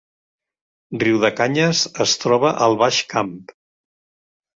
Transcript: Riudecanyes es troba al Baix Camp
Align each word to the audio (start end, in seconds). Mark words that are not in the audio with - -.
Riudecanyes 1.03 1.81
es 2.05 2.15
troba 2.23 2.53
al 2.69 2.79
Baix 2.79 3.03
Camp 3.13 3.37